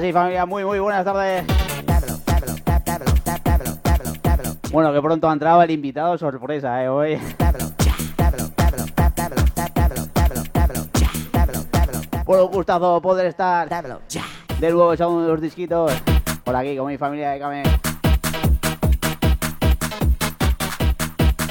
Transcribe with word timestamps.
Sí, 0.00 0.10
familia, 0.10 0.46
muy, 0.46 0.64
muy 0.64 0.78
buenas 0.78 1.04
tardes. 1.04 1.44
Bueno, 4.72 4.90
que 4.92 5.02
pronto 5.02 5.28
ha 5.28 5.32
entrado 5.34 5.62
el 5.62 5.70
invitado 5.70 6.16
sorpresa, 6.16 6.82
eh, 6.82 6.88
hoy. 6.88 7.18
Bueno, 12.24 12.46
un 12.46 12.52
gustazo 12.52 13.02
poder 13.02 13.26
estar 13.26 13.68
de 13.68 14.70
nuevo 14.70 14.94
echando 14.94 15.28
los 15.28 15.40
disquitos 15.40 15.92
por 16.42 16.56
aquí 16.56 16.74
con 16.76 16.86
mi 16.86 16.96
familia 16.96 17.32
de 17.32 17.38
Kame. 17.38 17.62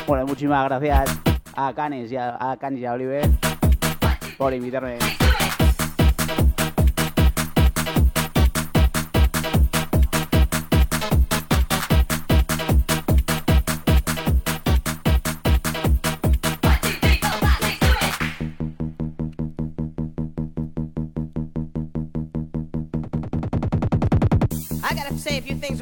Bueno, 0.07 0.25
muchísimas 0.25 0.65
gracias 0.65 1.19
a 1.55 1.73
Canis 1.73 2.11
y 2.11 2.17
a 2.17 2.57
Canis 2.59 2.81
y 2.81 2.85
a 2.85 2.93
Oliver 2.93 3.29
por 4.37 4.51
invitarme. 4.53 5.20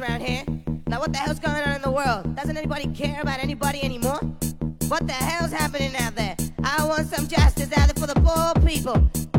Things 0.00 0.08
around 0.08 0.20
here. 0.20 0.44
Now, 0.86 1.00
what 1.00 1.12
the 1.12 1.18
hell's 1.18 1.38
going 1.38 1.62
on 1.62 1.76
in 1.76 1.82
the 1.82 1.90
world? 1.90 2.34
Doesn't 2.36 2.56
anybody 2.56 2.86
care 2.88 3.20
about 3.20 3.40
anybody 3.40 3.82
anymore? 3.82 4.18
What 4.88 5.06
the 5.06 5.12
hell's 5.12 5.52
happening 5.52 5.94
out 5.96 6.14
there? 6.16 6.36
I 6.64 6.84
want 6.86 7.06
some 7.08 7.26
justice 7.28 7.70
out 7.76 7.88
there 7.88 8.06
for 8.06 8.12
the 8.12 8.20
poor 8.20 8.66
people. 8.66 8.96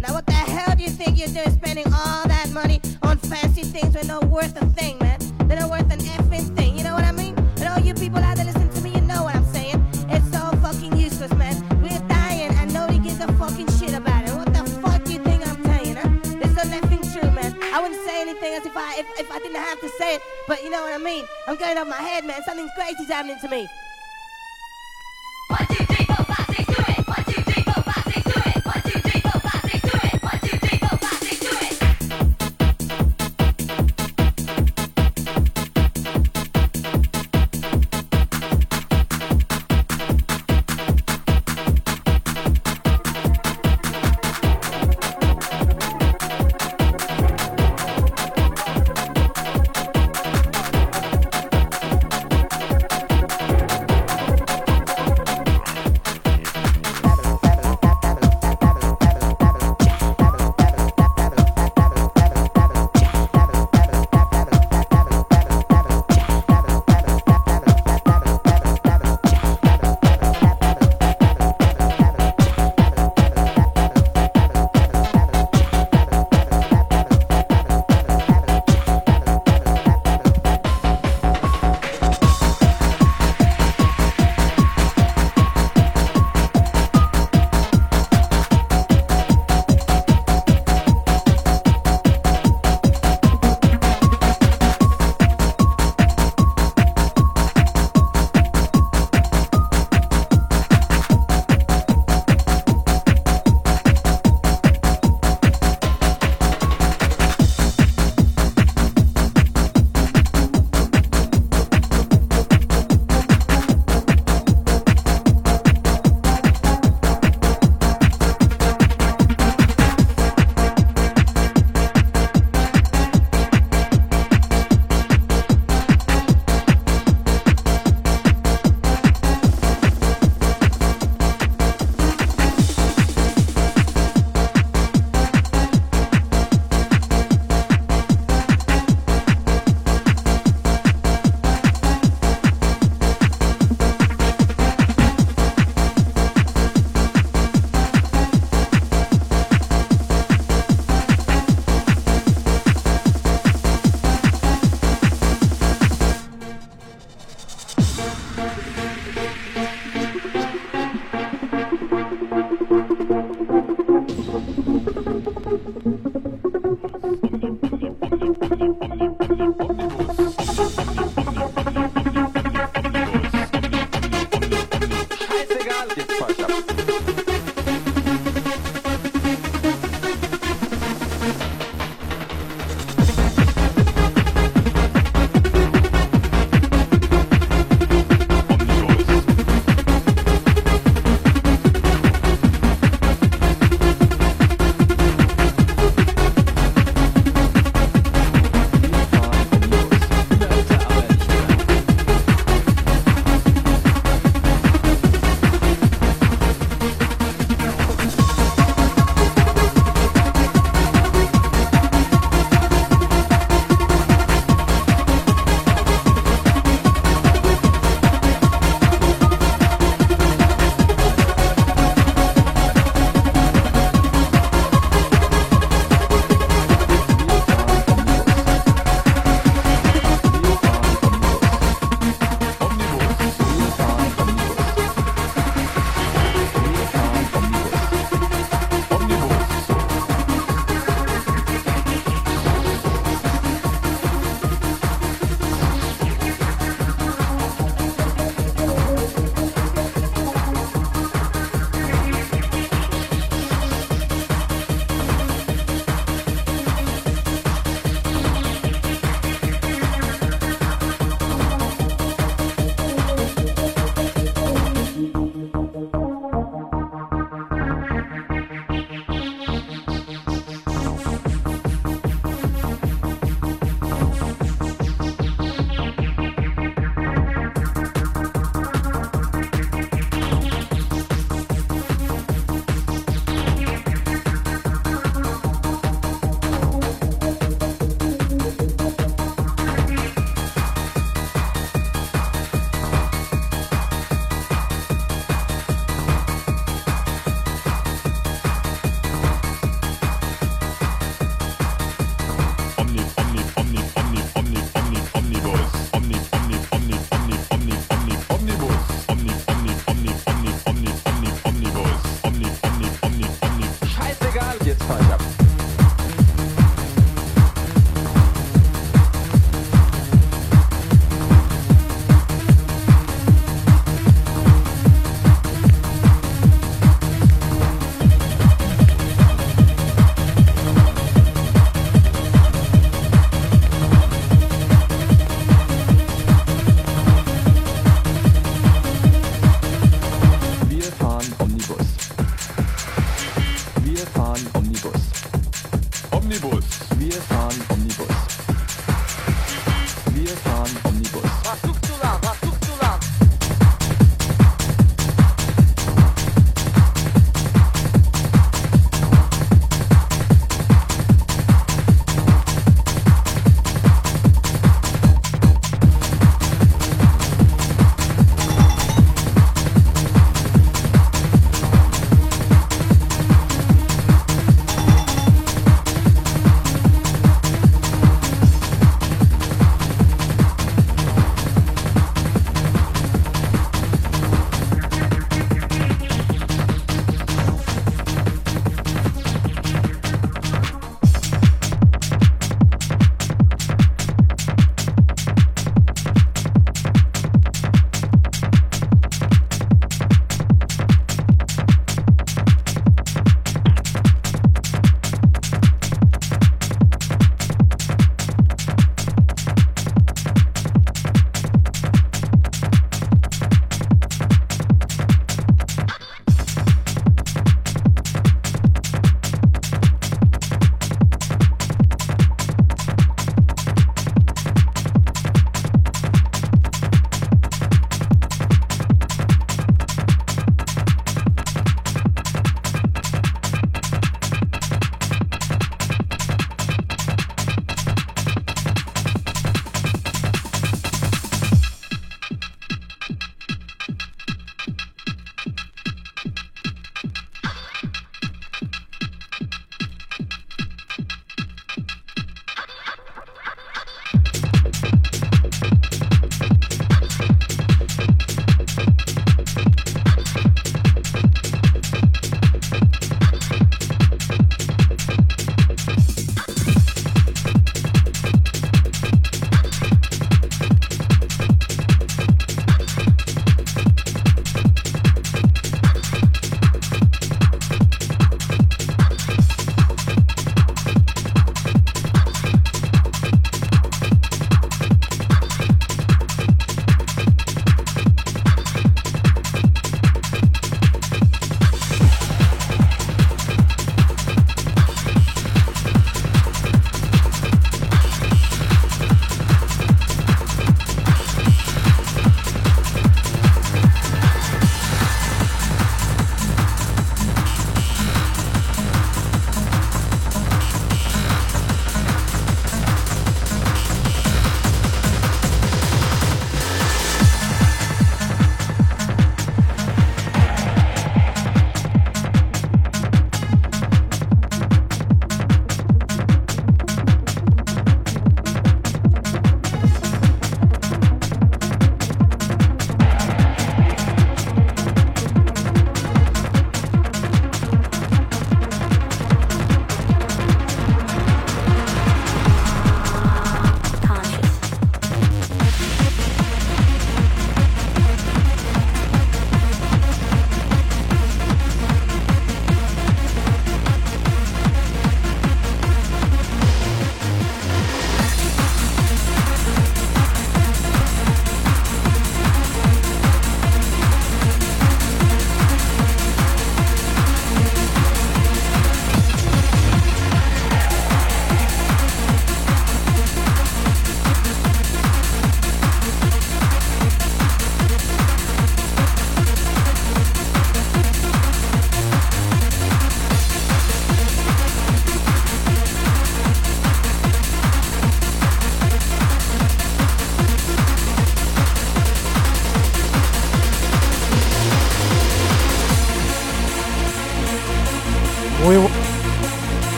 Now, 0.00 0.14
what 0.14 0.26
the 0.26 0.32
hell 0.32 0.76
do 0.76 0.82
you 0.82 0.90
think 0.90 1.18
you're 1.18 1.28
doing 1.28 1.50
spending 1.50 1.86
all 1.86 2.26
that 2.26 2.50
money 2.50 2.80
on 3.02 3.18
fancy 3.18 3.62
things 3.62 3.92
they're 3.92 4.04
not 4.04 4.24
worth 4.24 4.60
a 4.60 4.66
thing, 4.66 4.93
but 20.46 20.62
you 20.62 20.70
know 20.70 20.82
what 20.82 20.92
I 20.92 20.98
mean. 20.98 21.24
I'm 21.46 21.56
going 21.56 21.78
off 21.78 21.88
my 21.88 21.96
head, 21.96 22.24
man. 22.24 22.42
Something 22.44 22.68
crazy's 22.76 23.08
happening 23.08 23.38
to 23.40 23.48
me. 23.48 23.68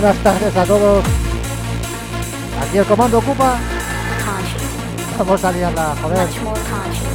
Buenas 0.00 0.22
tardes 0.22 0.56
a 0.56 0.64
todos. 0.64 1.04
Aquí 2.62 2.78
el 2.78 2.86
comando 2.86 3.18
ocupa. 3.18 3.58
Vamos 5.18 5.44
a 5.44 5.52
liarla, 5.52 5.94
joder. 6.00 7.09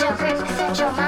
your 0.00 0.12
grip, 0.16 0.38
set 0.48 0.78
your 0.78 0.90
mind. 0.92 1.03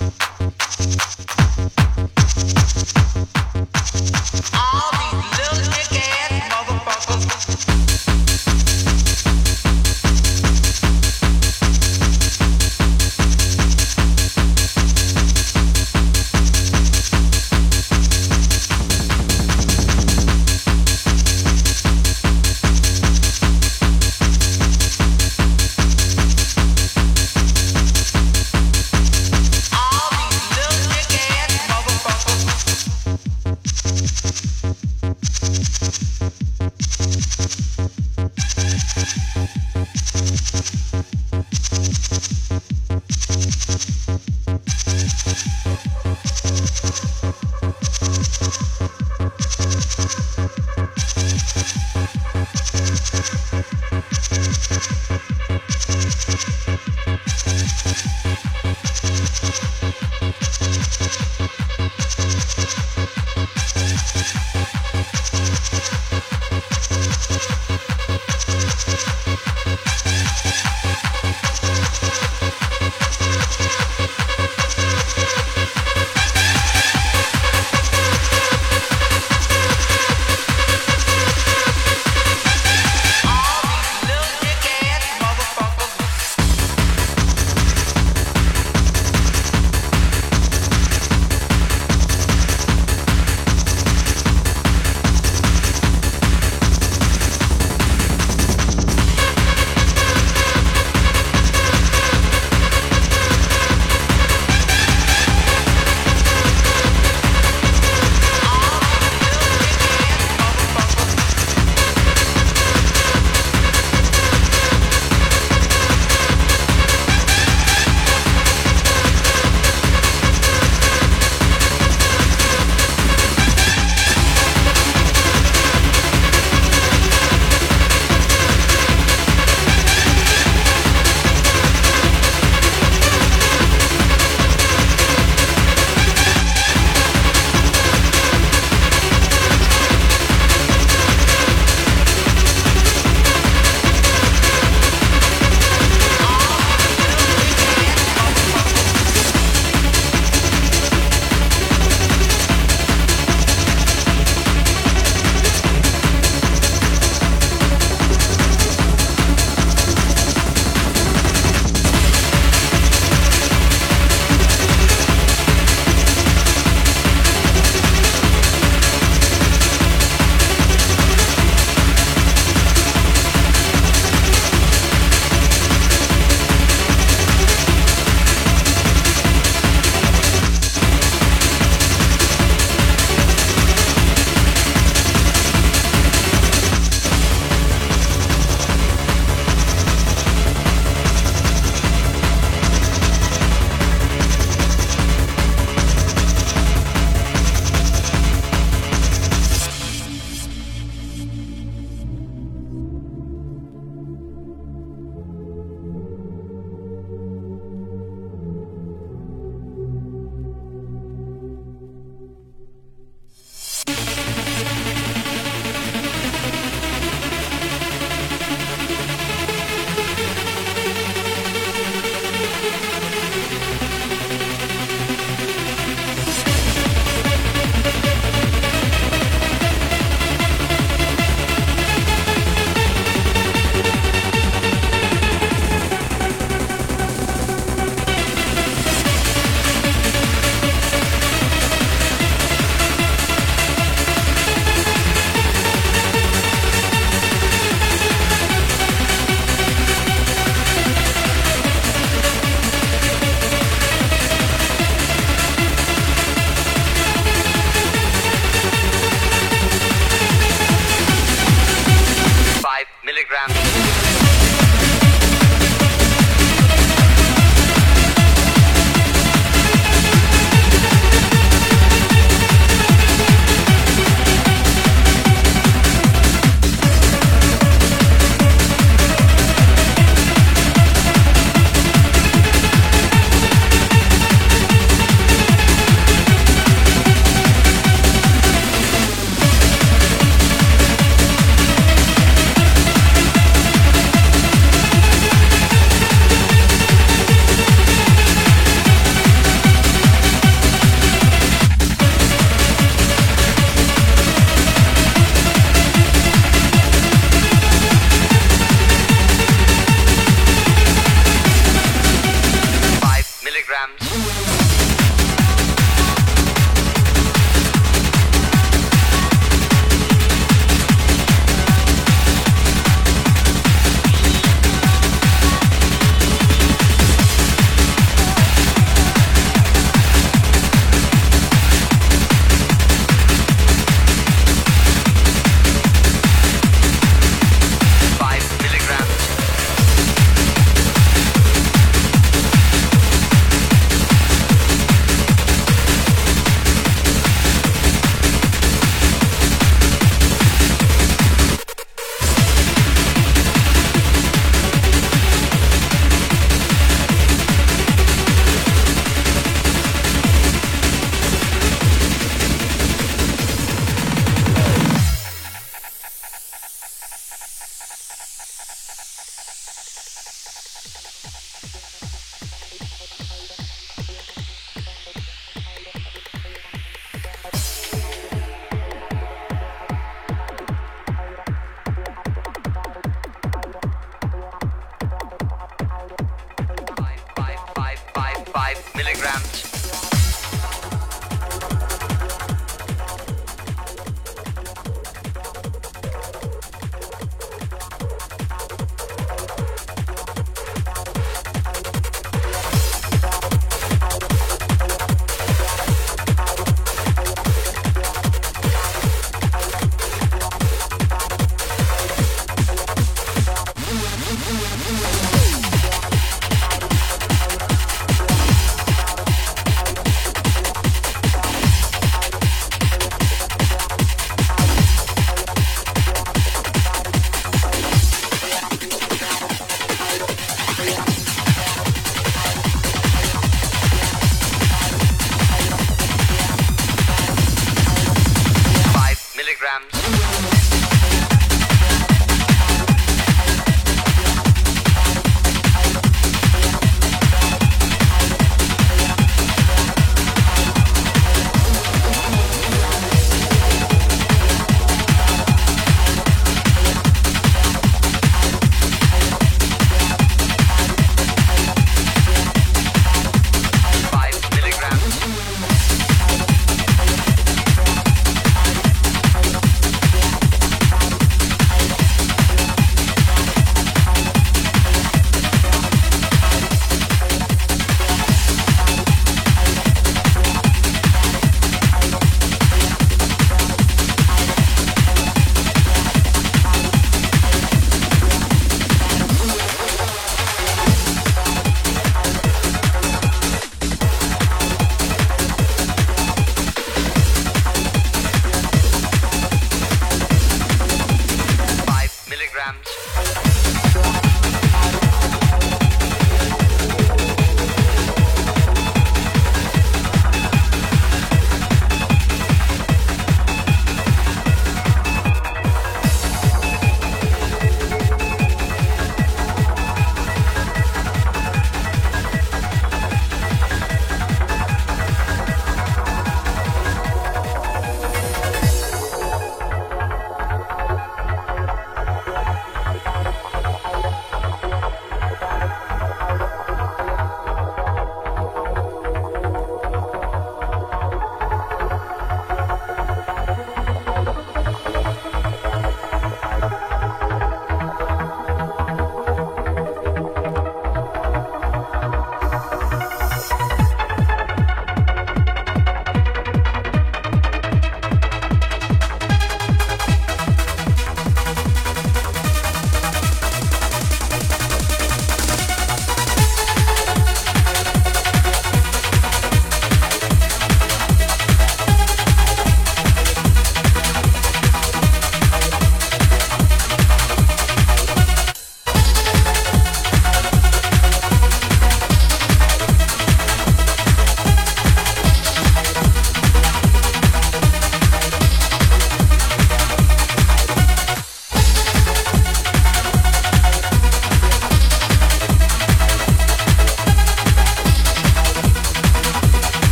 you 0.00 0.29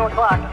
2 0.00 0.06
o'clock. 0.06 0.49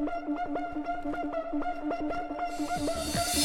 Thank 0.00 0.28
you. 3.34 3.39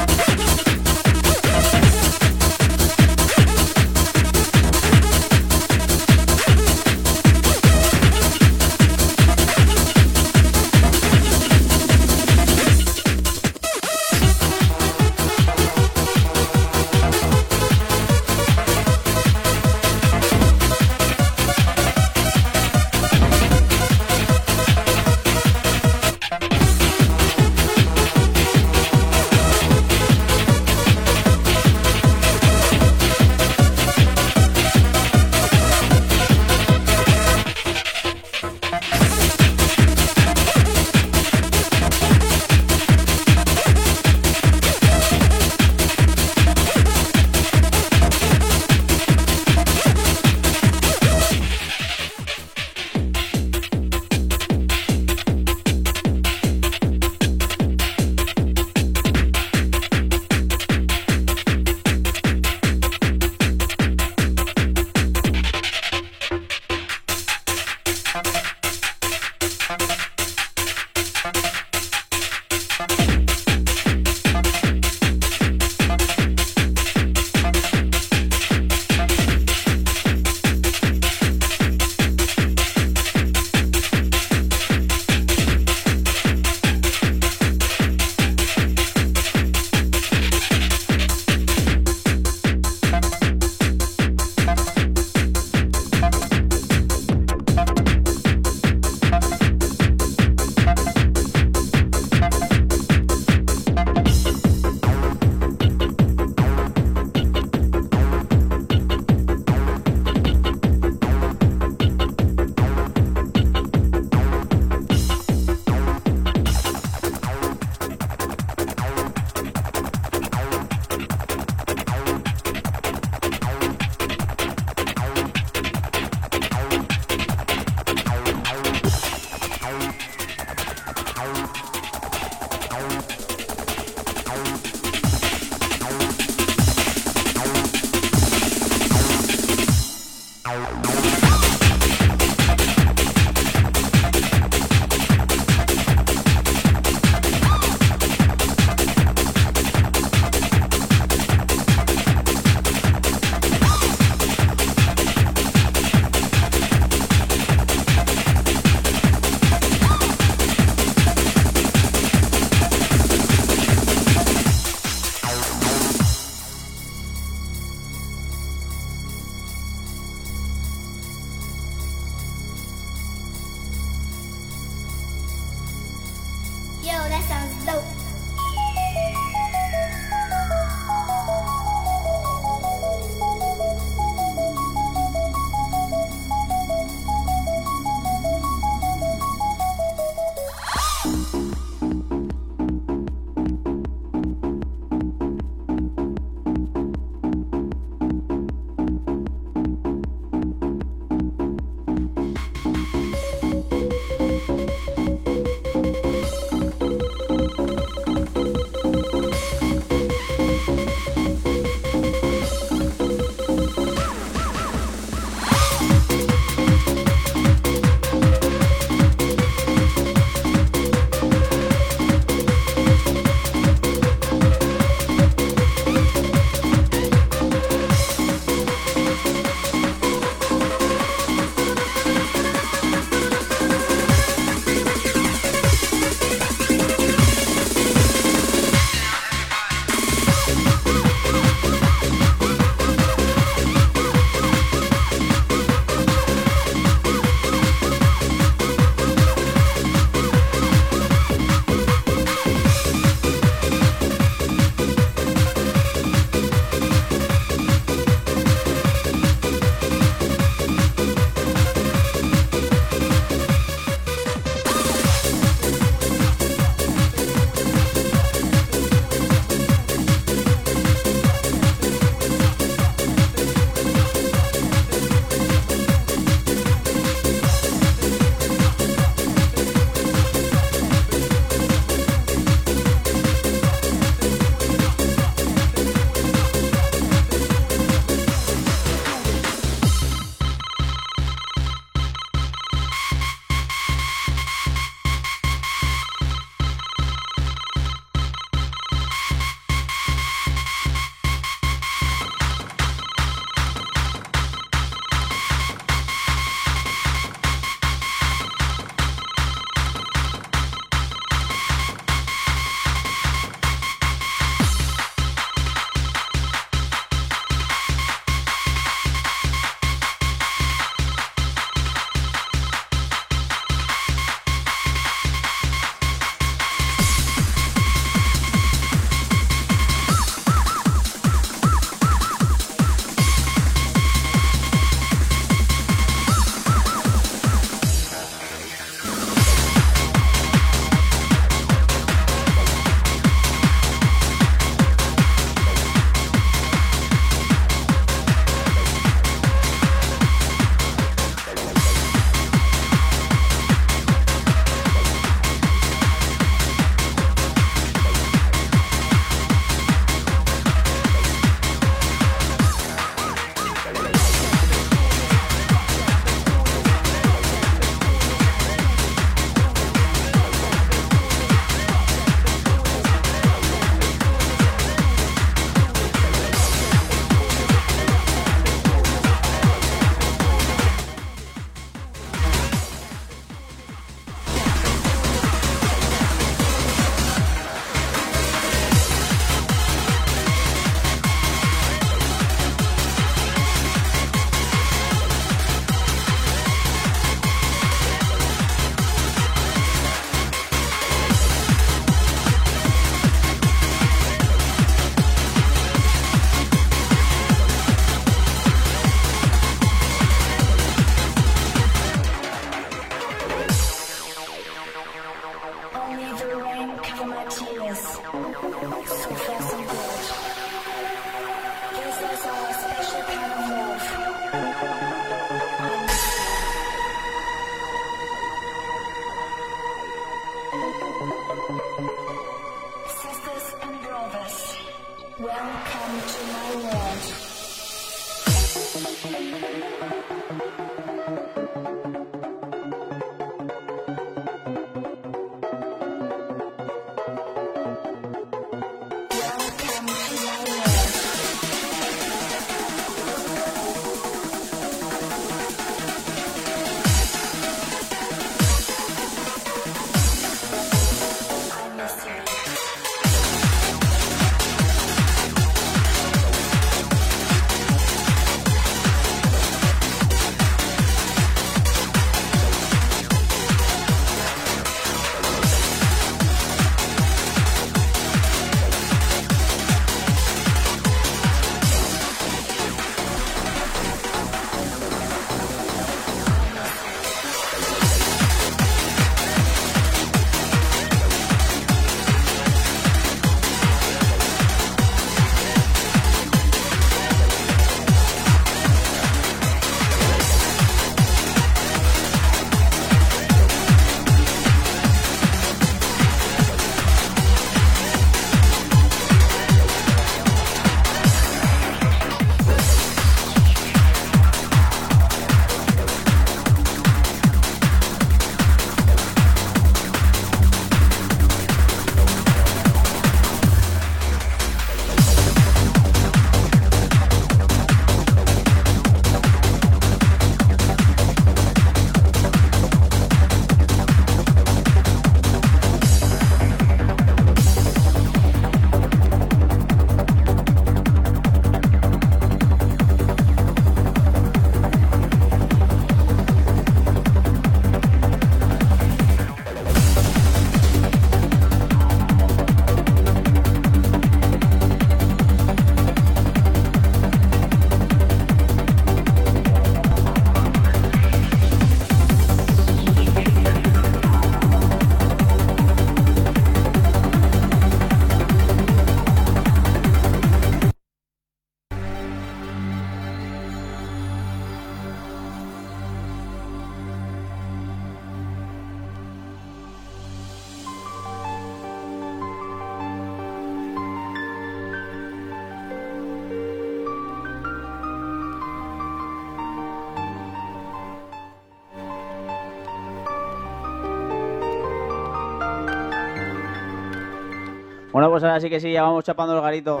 Pues 598.32 598.44
ahora 598.44 598.60
sí 598.60 598.70
que 598.70 598.80
sí, 598.80 598.90
ya 598.90 599.02
vamos 599.02 599.24
chapando 599.24 599.54
el 599.54 599.60
garito. 599.60 600.00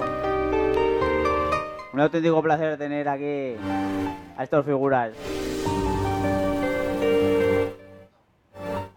Un 1.92 2.00
auténtico 2.00 2.40
placer 2.40 2.78
tener 2.78 3.06
aquí 3.06 3.56
a 4.38 4.42
estas 4.42 4.64
figuras. 4.64 5.12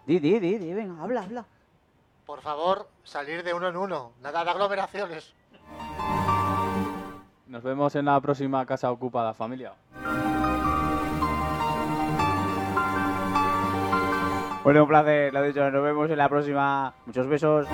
Di, 0.05 0.19
di, 0.19 0.39
di, 0.39 0.57
di, 0.57 0.73
venga, 0.73 1.03
habla, 1.03 1.23
habla. 1.23 1.45
Por 2.25 2.39
favor, 2.39 2.87
salir 3.03 3.43
de 3.43 3.53
uno 3.53 3.67
en 3.67 3.75
uno. 3.75 4.13
Nada 4.21 4.45
de 4.45 4.51
aglomeraciones. 4.51 5.33
Nos 7.47 7.61
vemos 7.61 7.93
en 7.95 8.05
la 8.05 8.21
próxima 8.21 8.65
casa 8.65 8.89
ocupada, 8.89 9.33
familia. 9.33 9.73
Bueno, 14.63 14.83
un 14.83 14.87
placer, 14.87 15.33
lo 15.33 15.43
dicho, 15.43 15.69
nos 15.69 15.83
vemos 15.83 16.09
en 16.09 16.17
la 16.17 16.29
próxima. 16.29 16.93
Muchos 17.05 17.27
besos. 17.27 17.67